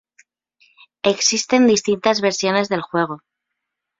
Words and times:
Existen 1.03 1.67
distintas 1.67 2.21
versiones 2.21 2.69
del 2.69 2.81
juego. 2.81 3.21